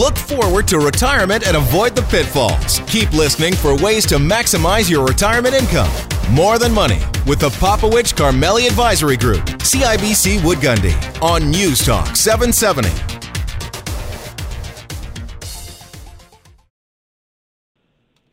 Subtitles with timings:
[0.00, 2.80] Look forward to retirement and avoid the pitfalls.
[2.86, 5.90] Keep listening for ways to maximize your retirement income.
[6.30, 12.16] More Than Money with the Popowich Karmali Advisory Group, CIBC Wood Gundy, on News Talk
[12.16, 12.88] 770.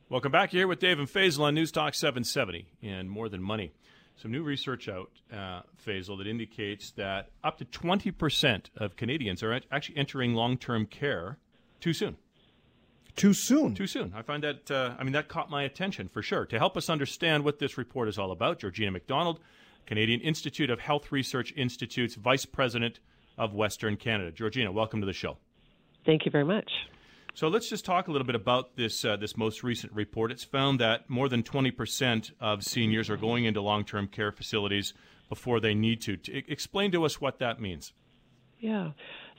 [0.07, 3.73] Welcome back here with Dave and Faisal on News Talk 770 and More Than Money.
[4.15, 9.59] Some new research out, uh, Faisal, that indicates that up to 20% of Canadians are
[9.69, 11.39] actually entering long term care
[11.79, 12.17] too soon.
[13.15, 13.73] Too soon.
[13.73, 14.13] Too soon.
[14.15, 16.45] I find that, uh, I mean, that caught my attention for sure.
[16.45, 19.39] To help us understand what this report is all about, Georgina McDonald,
[19.87, 22.99] Canadian Institute of Health Research Institute's Vice President
[23.37, 24.31] of Western Canada.
[24.31, 25.37] Georgina, welcome to the show.
[26.05, 26.69] Thank you very much.
[27.33, 30.31] So let's just talk a little bit about this uh, this most recent report.
[30.31, 34.93] It's found that more than 20% of seniors are going into long-term care facilities
[35.29, 36.17] before they need to.
[36.17, 37.93] to explain to us what that means.
[38.59, 38.91] Yeah.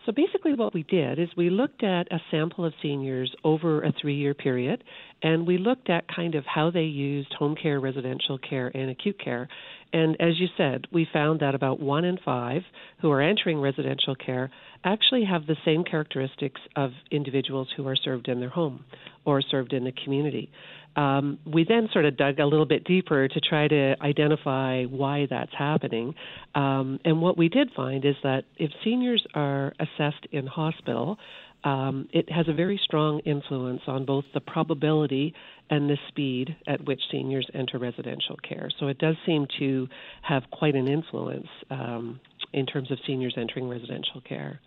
[0.07, 3.93] So basically, what we did is we looked at a sample of seniors over a
[4.01, 4.85] three year period,
[5.23, 9.19] and we looked at kind of how they used home care, residential care, and acute
[9.23, 9.49] care.
[9.93, 12.63] And as you said, we found that about one in five
[13.01, 14.51] who are entering residential care
[14.85, 18.85] actually have the same characteristics of individuals who are served in their home
[19.25, 20.51] or served in the community.
[20.97, 25.27] Um, we then sort of dug a little bit deeper to try to identify why
[25.31, 26.15] that's happening.
[26.55, 31.19] Um, and what we did find is that if seniors are assessed in hospital,
[31.65, 35.35] um, it has a very strong influence on both the probability
[35.71, 38.71] and the speed at which seniors enter residential care.
[38.79, 39.89] So it does seem to
[40.23, 42.21] have quite an influence um,
[42.53, 44.61] in terms of seniors entering residential care.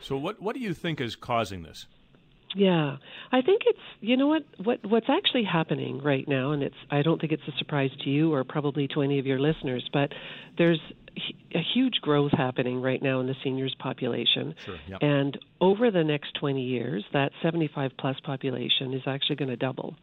[0.00, 1.86] So, what, what do you think is causing this?
[2.54, 2.96] Yeah,
[3.30, 7.02] I think it's you know what what what's actually happening right now, and it's I
[7.02, 10.12] don't think it's a surprise to you or probably to any of your listeners, but
[10.56, 10.80] there's
[11.54, 14.98] a huge growth happening right now in the seniors population, sure, yep.
[15.02, 19.94] and over the next 20 years, that 75 plus population is actually going to double,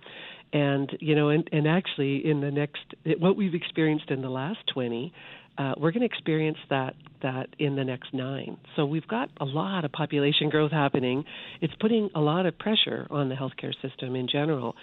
[0.53, 2.81] and you know, and and actually in the next
[3.19, 5.13] what we've experienced in the last 20
[5.57, 8.57] uh, we're going to experience that that in the next nine.
[8.75, 11.23] So we've got a lot of population growth happening.
[11.61, 14.75] It's putting a lot of pressure on the healthcare system in general.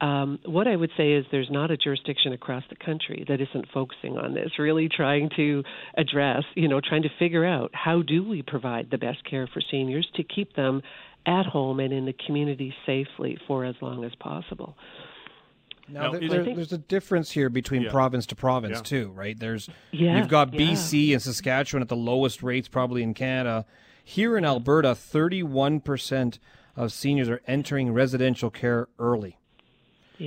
[0.00, 3.66] Um, what I would say is there's not a jurisdiction across the country that isn't
[3.74, 5.64] focusing on this, really trying to
[5.96, 9.60] address, you know, trying to figure out how do we provide the best care for
[9.60, 10.82] seniors to keep them
[11.26, 14.76] at home and in the community safely for as long as possible.
[15.88, 17.90] Now, there, there, there's a difference here between yeah.
[17.90, 18.82] province to province yeah.
[18.82, 19.38] too, right?
[19.38, 23.64] There's yeah, you've got BC and Saskatchewan at the lowest rates probably in Canada.
[24.04, 26.38] Here in Alberta, 31%
[26.76, 29.38] of seniors are entering residential care early.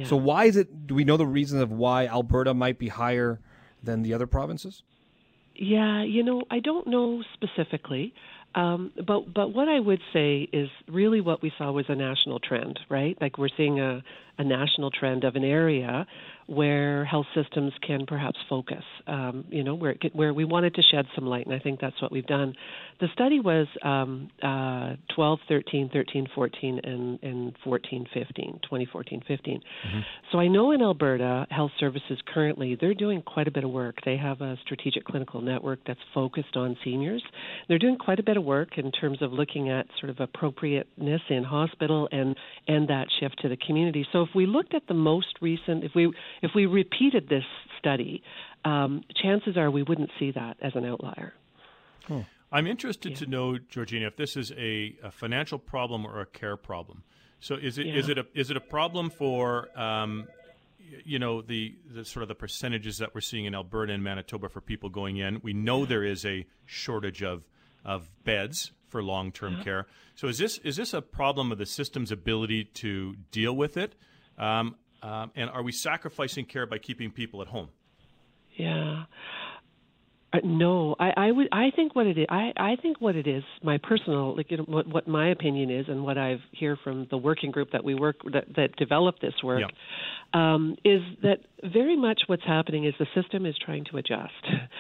[0.05, 3.39] So why is it do we know the reasons of why Alberta might be higher
[3.83, 4.83] than the other provinces?
[5.55, 8.13] Yeah, you know, I don't know specifically.
[8.53, 12.39] Um, but but what I would say is really what we saw was a national
[12.39, 13.17] trend, right?
[13.21, 14.03] Like we're seeing a,
[14.41, 16.07] a national trend of an area
[16.47, 20.81] where health systems can perhaps focus, um, you know, where, it, where we wanted to
[20.91, 22.55] shed some light, and I think that's what we've done.
[22.99, 29.59] The study was um, uh, 12, 13, 13, 14, and, and 14, 15, 2014, 15.
[29.59, 29.99] Mm-hmm.
[30.31, 33.99] So I know in Alberta, health services currently, they're doing quite a bit of work.
[34.03, 37.23] They have a strategic clinical network that's focused on seniors.
[37.69, 41.21] They're doing quite a bit of work in terms of looking at sort of appropriateness
[41.29, 42.35] in hospital and,
[42.67, 44.05] and that shift to the community.
[44.11, 47.43] So if we looked at the most recent, if we if we repeated this
[47.79, 48.23] study,
[48.65, 51.33] um, chances are we wouldn't see that as an outlier.
[52.07, 52.21] Hmm.
[52.51, 53.17] I'm interested yeah.
[53.17, 57.03] to know, Georgina, if this is a, a, financial problem or a care problem.
[57.39, 57.95] So is it yeah.
[57.95, 60.27] is it a is it a problem for um,
[61.05, 64.49] you know the, the sort of the percentages that we're seeing in Alberta and Manitoba
[64.49, 65.39] for people going in?
[65.41, 67.47] We know there is a shortage of
[67.83, 69.63] of beds for long term yeah.
[69.63, 69.87] care.
[70.15, 73.95] So is this is this a problem of the system's ability to deal with it?
[74.41, 77.69] Um, um, and are we sacrificing care by keeping people at home?
[78.55, 79.03] Yeah.
[80.33, 81.49] Uh, no, I, I would.
[81.51, 82.25] I think what it is.
[82.29, 83.43] I, I think what it is.
[83.63, 87.07] My personal, like, you know, what, what my opinion is, and what I've hear from
[87.11, 89.63] the working group that we work that, that developed this work,
[90.33, 90.53] yeah.
[90.53, 94.31] um, is that very much what's happening is the system is trying to adjust,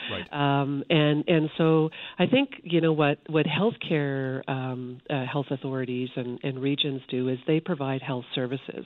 [0.09, 0.31] right.
[0.61, 6.09] um, and and so I think you know what what healthcare um, uh, health authorities
[6.15, 8.85] and, and regions do is they provide health services,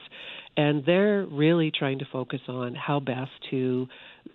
[0.58, 3.88] and they're really trying to focus on how best to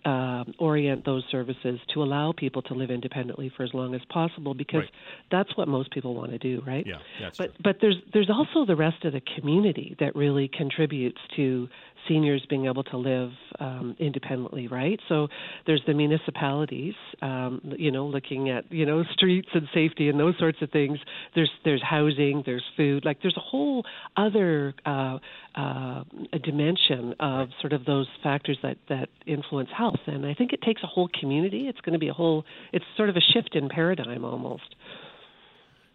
[0.04, 4.54] uh, orient those services to allow people to live independently for as long as possible
[4.54, 4.90] because right.
[5.30, 6.86] that's what most people want to do, right?
[6.86, 7.62] Yeah, that's but true.
[7.64, 11.68] but there's there's also the rest of the community that really contributes to
[12.08, 15.00] seniors being able to live um, independently, right?
[15.08, 15.28] So
[15.66, 20.38] there's the municipalities, um, you know, looking at you know streets and safety and those
[20.38, 20.98] sorts of things.
[21.34, 23.84] There's there's housing, there's food, like there's a whole
[24.16, 25.18] other uh,
[25.54, 26.04] uh,
[26.42, 30.00] dimension of sort of those factors that that influence health.
[30.06, 31.68] And I think it takes a whole community.
[31.68, 32.44] It's going to be a whole.
[32.72, 34.74] It's sort of a shift in paradigm almost.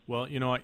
[0.08, 0.60] Well, you know, I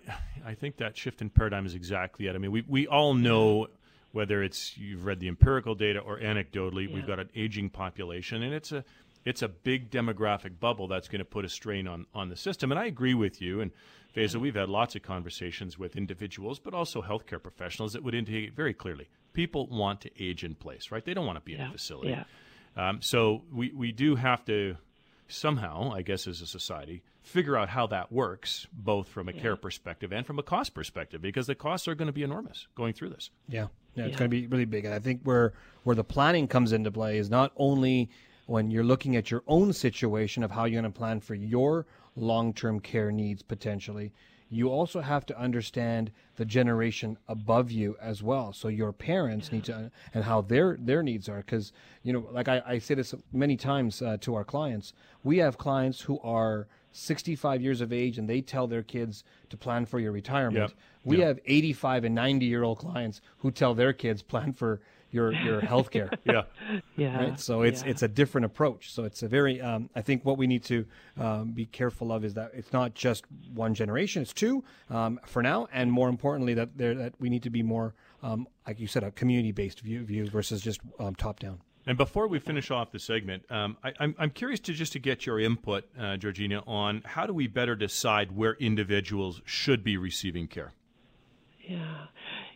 [0.46, 2.36] I think that shift in paradigm is exactly it.
[2.36, 3.68] I mean, we we all know
[4.12, 6.96] whether it's you've read the empirical data or anecdotally, yeah.
[6.96, 8.84] we've got an aging population, and it's a
[9.24, 12.72] it's a big demographic bubble that's going to put a strain on on the system.
[12.72, 13.62] And I agree with you.
[13.62, 13.72] And
[14.16, 18.54] Faisal, we've had lots of conversations with individuals, but also healthcare professionals that would indicate
[18.54, 21.04] very clearly people want to age in place, right?
[21.04, 21.66] They don't want to be yeah.
[21.66, 22.10] in a facility.
[22.10, 22.24] Yeah.
[22.76, 24.78] Um, so we we do have to
[25.28, 29.42] somehow, I guess, as a society, figure out how that works, both from a yeah.
[29.42, 32.68] care perspective and from a cost perspective, because the costs are going to be enormous
[32.76, 33.30] going through this.
[33.48, 34.20] Yeah, yeah, it's yeah.
[34.20, 34.86] going to be really big.
[34.86, 35.54] And I think where
[35.84, 38.10] where the planning comes into play is not only
[38.46, 41.86] when you're looking at your own situation of how you're going to plan for your
[42.16, 44.12] long-term care needs potentially
[44.54, 48.52] you also have to understand the generation above you as well.
[48.52, 49.56] So your parents yeah.
[49.56, 51.72] need to and how their their needs are because
[52.04, 54.94] you know, like I, I say this many times uh, to our clients,
[55.24, 59.56] we have clients who are 65 years of age and they tell their kids to
[59.56, 60.70] plan for your retirement.
[60.70, 60.78] Yep.
[61.06, 61.28] We yep.
[61.28, 64.82] have 85 and 90 year old clients who tell their kids plan for
[65.12, 66.10] your your health care.
[66.24, 66.44] yeah.
[66.96, 67.18] Yeah.
[67.18, 67.40] Right.
[67.40, 67.90] So it's yeah.
[67.90, 68.92] it's a different approach.
[68.92, 70.86] So it's a very um, I think what we need to
[71.18, 74.22] um, be careful of is that it's not just one generation.
[74.22, 77.64] It's two um, for now, and more importantly that there that we need to be
[77.64, 77.94] more
[78.24, 81.62] um, like you said a community based view view versus just um, top down.
[81.88, 84.94] And before we finish off the segment, um, I, am I'm, I'm curious to just
[84.94, 89.84] to get your input, uh, Georgina, on how do we better decide where individuals should
[89.84, 90.74] be receiving care?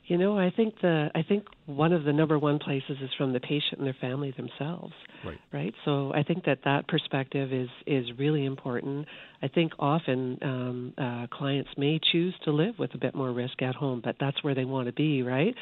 [0.07, 3.33] You know, I think the I think one of the number one places is from
[3.33, 4.93] the patient and their family themselves.
[5.25, 5.39] Right.
[5.51, 5.73] Right.
[5.83, 9.07] So I think that that perspective is is really important.
[9.41, 13.61] I think often um, uh, clients may choose to live with a bit more risk
[13.61, 15.55] at home, but that's where they want to be, right?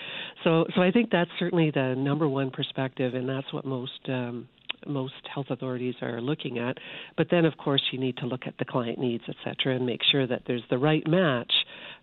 [0.43, 4.49] So so I think that's certainly the number one perspective, and that's what most um,
[4.85, 6.77] most health authorities are looking at.
[7.15, 9.85] But then, of course, you need to look at the client needs, et cetera, and
[9.85, 11.51] make sure that there's the right match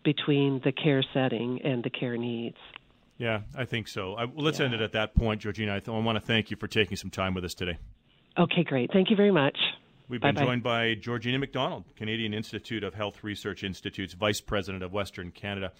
[0.04, 2.56] between the care setting and the care needs.
[3.18, 4.14] Yeah, I think so.
[4.14, 4.66] I, well, let's yeah.
[4.66, 5.76] end it at that point, Georgina.
[5.76, 7.78] I, th- I want to thank you for taking some time with us today.
[8.38, 8.90] Okay, great.
[8.92, 9.58] Thank you very much.
[10.08, 10.40] We've Bye-bye.
[10.40, 15.30] been joined by Georgina McDonald, Canadian Institute of Health Research Institute's Vice President of Western
[15.30, 15.72] Canada.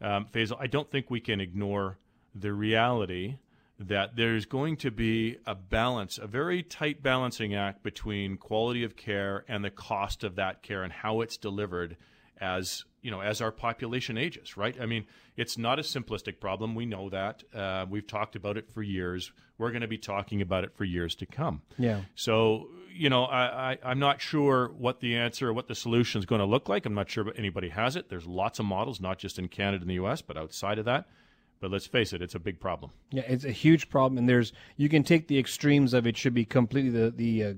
[0.00, 1.98] Um, Faisal, I don't think we can ignore
[2.34, 3.38] the reality
[3.78, 8.96] that there's going to be a balance, a very tight balancing act between quality of
[8.96, 11.96] care and the cost of that care and how it's delivered
[12.40, 14.76] as you know as our population ages right?
[14.80, 15.06] I mean
[15.36, 16.74] it's not a simplistic problem.
[16.74, 17.44] We know that.
[17.54, 19.30] Uh, we've talked about it for years.
[19.56, 21.62] We're going to be talking about it for years to come.
[21.78, 22.02] Yeah.
[22.14, 22.68] So
[22.98, 26.26] you know I, I i'm not sure what the answer or what the solution is
[26.26, 26.84] going to look like.
[26.84, 28.08] I'm not sure but anybody has it.
[28.08, 31.06] There's lots of models not just in canada and the us but outside of that.
[31.60, 32.92] But let's face it, it's a big problem.
[33.10, 36.34] Yeah, it's a huge problem, and there's you can take the extremes of it should
[36.34, 37.54] be completely the the uh,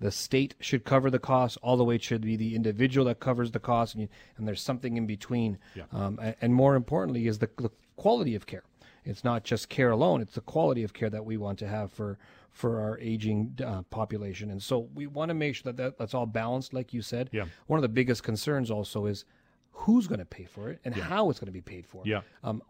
[0.00, 3.20] the state should cover the cost, all the way it should be the individual that
[3.20, 5.58] covers the cost, and, you, and there's something in between.
[5.74, 5.84] Yeah.
[5.92, 8.64] Um, and, and, more importantly, is the, the quality of care.
[9.04, 11.92] It's not just care alone; it's the quality of care that we want to have
[11.92, 12.18] for
[12.52, 14.50] for our aging uh, population.
[14.50, 17.30] And so we want to make sure that, that that's all balanced, like you said.
[17.32, 17.44] Yeah.
[17.66, 19.24] One of the biggest concerns also is
[19.72, 21.04] who's going to pay for it and yeah.
[21.04, 22.02] how it's going to be paid for.
[22.04, 22.22] Yeah.
[22.42, 22.62] Um,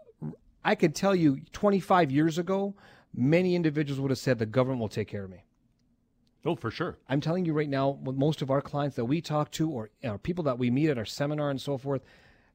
[0.65, 2.75] I can tell you 25 years ago,
[3.15, 5.45] many individuals would have said the government will take care of me.
[6.45, 6.99] Oh, for sure.
[7.09, 10.19] I'm telling you right now, most of our clients that we talk to or know,
[10.19, 12.03] people that we meet at our seminar and so forth,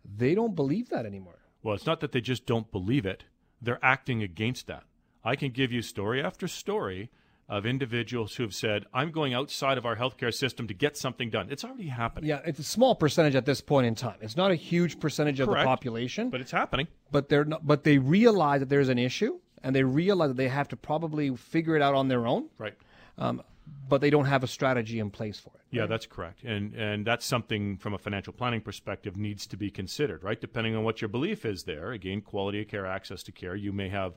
[0.03, 1.39] they don't believe that anymore.
[1.61, 3.25] Well, it's not that they just don't believe it,
[3.61, 4.83] they're acting against that.
[5.23, 7.09] I can give you story after story
[7.47, 11.29] of individuals who have said, I'm going outside of our healthcare system to get something
[11.29, 11.47] done.
[11.51, 12.29] It's already happening.
[12.29, 14.17] Yeah, it's a small percentage at this point in time.
[14.21, 16.87] It's not a huge percentage of the population, but it's happening.
[17.11, 20.47] But they're not, but they realize that there's an issue and they realize that they
[20.47, 22.49] have to probably figure it out on their own.
[22.57, 22.73] Right.
[23.17, 23.41] Um,
[23.87, 25.61] but they don't have a strategy in place for it.
[25.71, 25.89] Yeah, right?
[25.89, 26.43] that's correct.
[26.43, 30.39] And and that's something from a financial planning perspective needs to be considered, right?
[30.39, 31.91] Depending on what your belief is there.
[31.91, 34.13] Again, quality of care, access to care, you may have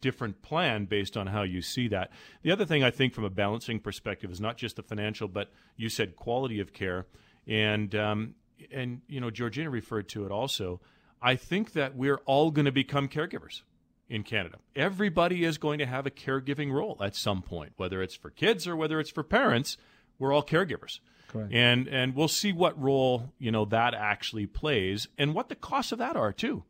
[0.00, 2.10] different plan based on how you see that.
[2.42, 5.50] The other thing I think from a balancing perspective is not just the financial, but
[5.76, 7.06] you said quality of care,
[7.46, 8.34] and um,
[8.70, 10.80] and you know Georgina referred to it also.
[11.22, 13.62] I think that we're all going to become caregivers.
[14.08, 14.58] In Canada.
[14.74, 18.66] Everybody is going to have a caregiving role at some point, whether it's for kids
[18.66, 19.76] or whether it's for parents.
[20.18, 21.00] We're all caregivers.
[21.28, 21.52] Correct.
[21.52, 25.92] And and we'll see what role, you know, that actually plays and what the costs
[25.92, 26.64] of that are too.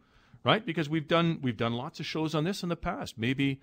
[0.44, 0.64] Right?
[0.64, 3.18] Because we've done we've done lots of shows on this in the past.
[3.18, 3.60] Maybe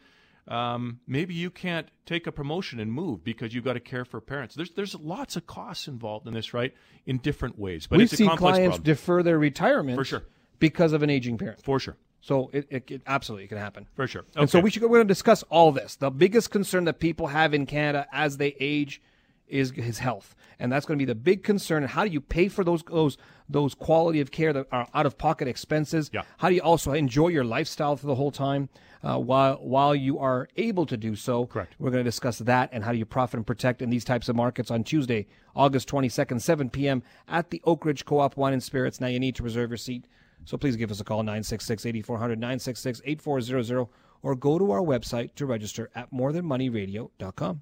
[0.47, 4.19] um, maybe you can't take a promotion and move because you've got to care for
[4.19, 4.55] parents.
[4.55, 6.73] There's there's lots of costs involved in this, right?
[7.05, 7.87] In different ways.
[7.87, 8.83] But we've see clients problem.
[8.83, 10.23] defer their retirement for sure
[10.59, 11.63] because of an aging parent.
[11.63, 11.97] For sure.
[12.23, 13.85] So it, it, it, absolutely can happen.
[13.95, 14.21] For sure.
[14.21, 14.39] Okay.
[14.39, 15.97] And so we should, we're going to discuss all this.
[15.97, 19.01] The biggest concern that people have in Canada as they age
[19.49, 20.33] is his health.
[20.57, 21.83] And that's going to be the big concern.
[21.83, 23.17] And how do you pay for those those
[23.49, 26.09] those quality of care that are out of pocket expenses?
[26.13, 26.21] Yeah.
[26.37, 28.69] How do you also enjoy your lifestyle for the whole time
[29.03, 31.47] uh, while while you are able to do so?
[31.47, 31.75] Correct.
[31.77, 34.29] We're going to discuss that and how do you profit and protect in these types
[34.29, 35.27] of markets on Tuesday,
[35.57, 37.03] August 22nd, 7 p.m.
[37.27, 39.01] at the Oak Ridge Co-op Wine and Spirits.
[39.01, 40.05] Now you need to reserve your seat
[40.45, 43.87] so please give us a call 966 8400 966 8400
[44.21, 47.61] or go to our website to register at morethanmoneyradio.com.